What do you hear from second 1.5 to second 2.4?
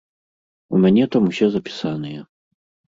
запісаныя.